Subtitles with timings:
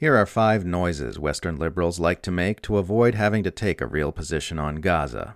[0.00, 3.86] Here are five noises Western liberals like to make to avoid having to take a
[3.86, 5.34] real position on Gaza.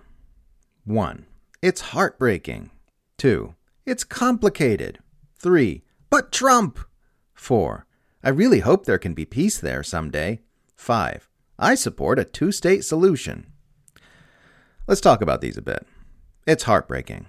[0.85, 1.25] 1.
[1.61, 2.71] It's heartbreaking.
[3.17, 3.55] 2.
[3.85, 4.99] It's complicated.
[5.37, 5.83] 3.
[6.09, 6.79] But Trump!
[7.33, 7.85] 4.
[8.23, 10.39] I really hope there can be peace there someday.
[10.77, 11.27] 5.
[11.59, 13.47] I support a two state solution.
[14.87, 15.85] Let's talk about these a bit.
[16.47, 17.25] It's heartbreaking.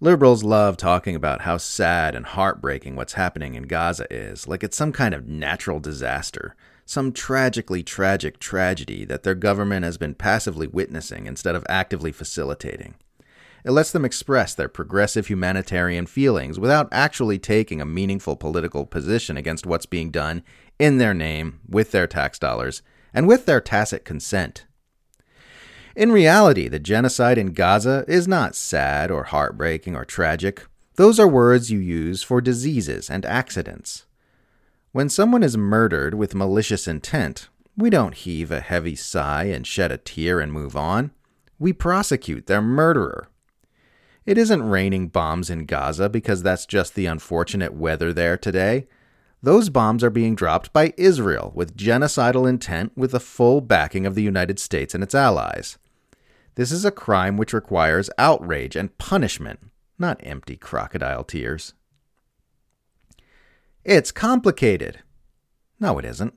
[0.00, 4.76] Liberals love talking about how sad and heartbreaking what's happening in Gaza is, like it's
[4.76, 6.54] some kind of natural disaster,
[6.86, 12.94] some tragically tragic tragedy that their government has been passively witnessing instead of actively facilitating.
[13.64, 19.36] It lets them express their progressive humanitarian feelings without actually taking a meaningful political position
[19.36, 20.44] against what's being done
[20.78, 24.64] in their name, with their tax dollars, and with their tacit consent.
[25.98, 30.64] In reality, the genocide in Gaza is not sad or heartbreaking or tragic.
[30.94, 34.06] Those are words you use for diseases and accidents.
[34.92, 39.90] When someone is murdered with malicious intent, we don't heave a heavy sigh and shed
[39.90, 41.10] a tear and move on.
[41.58, 43.28] We prosecute their murderer.
[44.24, 48.86] It isn't raining bombs in Gaza because that's just the unfortunate weather there today.
[49.42, 54.14] Those bombs are being dropped by Israel with genocidal intent with the full backing of
[54.14, 55.76] the United States and its allies.
[56.58, 59.60] This is a crime which requires outrage and punishment,
[59.96, 61.72] not empty crocodile tears.
[63.84, 64.98] It's complicated.
[65.78, 66.34] No, it isn't.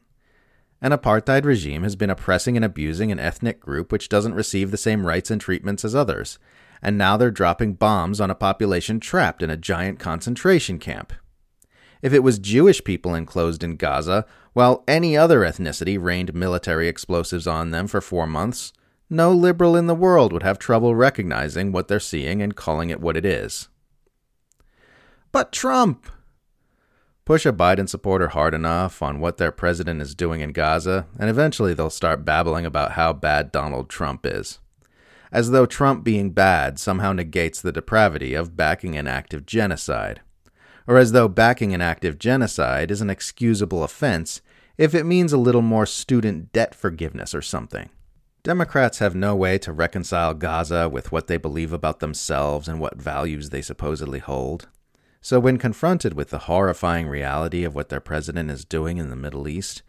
[0.80, 4.78] An apartheid regime has been oppressing and abusing an ethnic group which doesn't receive the
[4.78, 6.38] same rights and treatments as others,
[6.83, 11.13] and now they're dropping bombs on a population trapped in a giant concentration camp.
[12.03, 17.47] If it was Jewish people enclosed in Gaza, while any other ethnicity rained military explosives
[17.47, 18.72] on them for four months,
[19.11, 23.01] no liberal in the world would have trouble recognizing what they're seeing and calling it
[23.01, 23.67] what it is.
[25.31, 26.09] But Trump!
[27.25, 31.29] Push a Biden supporter hard enough on what their president is doing in Gaza, and
[31.29, 34.59] eventually they'll start babbling about how bad Donald Trump is.
[35.31, 40.21] As though Trump being bad somehow negates the depravity of backing an active genocide.
[40.88, 44.41] Or as though backing an active genocide is an excusable offense
[44.77, 47.89] if it means a little more student debt forgiveness or something.
[48.44, 53.00] Democrats have no way to reconcile Gaza with what they believe about themselves and what
[53.00, 54.68] values they supposedly hold.
[55.22, 59.16] So, when confronted with the horrifying reality of what their president is doing in the
[59.16, 59.84] Middle East,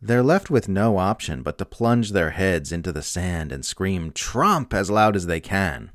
[0.00, 4.10] they're left with no option but to plunge their heads into the sand and scream
[4.10, 5.92] Trump as loud as they can.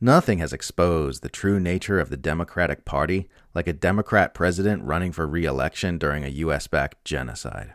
[0.00, 5.10] Nothing has exposed the true nature of the Democratic Party like a Democrat president running
[5.10, 7.72] for re election during a US backed genocide.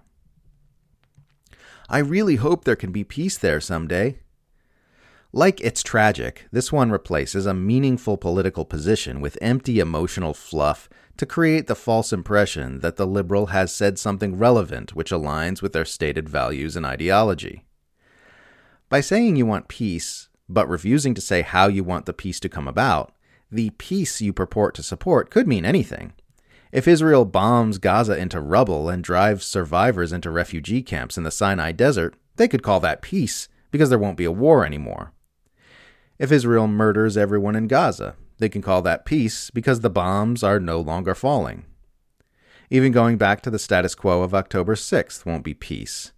[1.92, 4.20] I really hope there can be peace there someday.
[5.34, 11.26] Like It's Tragic, this one replaces a meaningful political position with empty emotional fluff to
[11.26, 15.86] create the false impression that the liberal has said something relevant which aligns with their
[15.86, 17.66] stated values and ideology.
[18.88, 22.50] By saying you want peace, but refusing to say how you want the peace to
[22.50, 23.14] come about,
[23.52, 26.14] the peace you purport to support could mean anything.
[26.72, 31.72] If Israel bombs Gaza into rubble and drives survivors into refugee camps in the Sinai
[31.72, 35.12] desert, they could call that peace because there won't be a war anymore.
[36.20, 40.60] If Israel murders everyone in Gaza, they can call that peace because the bombs are
[40.60, 41.66] no longer falling.
[42.70, 46.12] Even going back to the status quo of October 6th won't be peace.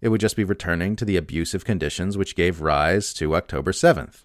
[0.00, 4.24] It would just be returning to the abusive conditions which gave rise to October 7th.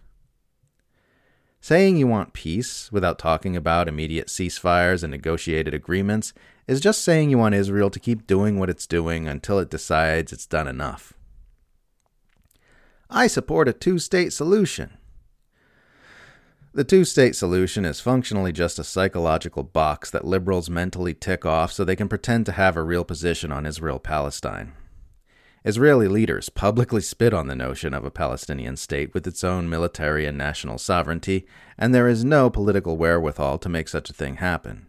[1.64, 6.34] Saying you want peace without talking about immediate ceasefires and negotiated agreements
[6.68, 10.34] is just saying you want Israel to keep doing what it's doing until it decides
[10.34, 11.14] it's done enough.
[13.10, 14.98] I support a two state solution.
[16.74, 21.72] The two state solution is functionally just a psychological box that liberals mentally tick off
[21.72, 24.74] so they can pretend to have a real position on Israel Palestine.
[25.66, 30.26] Israeli leaders publicly spit on the notion of a Palestinian state with its own military
[30.26, 31.48] and national sovereignty,
[31.78, 34.88] and there is no political wherewithal to make such a thing happen.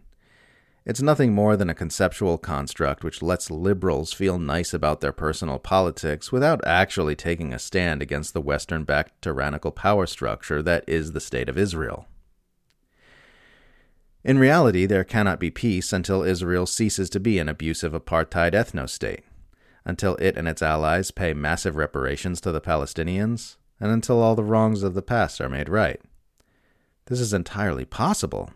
[0.85, 5.59] It's nothing more than a conceptual construct which lets liberals feel nice about their personal
[5.59, 11.13] politics without actually taking a stand against the Western backed tyrannical power structure that is
[11.13, 12.05] the State of Israel.
[14.25, 18.89] In reality, there cannot be peace until Israel ceases to be an abusive apartheid ethno
[18.89, 19.23] state
[19.85, 24.43] until it and its allies pay massive reparations to the Palestinians, and until all the
[24.43, 26.01] wrongs of the past are made right.
[27.05, 28.49] This is entirely possible,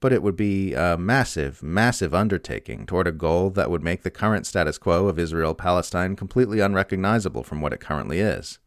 [0.00, 4.10] but it would be a massive, massive undertaking toward a goal that would make the
[4.10, 8.58] current status quo of Israel Palestine completely unrecognizable from what it currently is.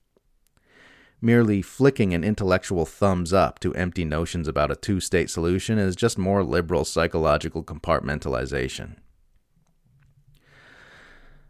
[1.21, 5.95] Merely flicking an intellectual thumbs up to empty notions about a two state solution is
[5.95, 8.97] just more liberal psychological compartmentalization.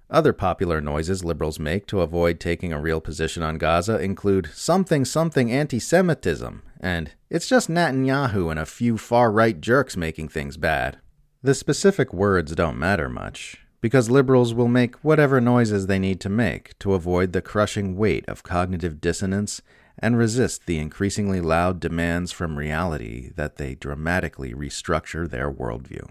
[0.09, 5.03] Other popular noises liberals make to avoid taking a real position on Gaza include something
[5.03, 10.55] something anti Semitism and it's just Netanyahu and a few far right jerks making things
[10.55, 10.99] bad.
[11.41, 16.29] The specific words don't matter much, because liberals will make whatever noises they need to
[16.29, 19.61] make to avoid the crushing weight of cognitive dissonance
[19.97, 26.07] and resist the increasingly loud demands from reality that they dramatically restructure their worldview.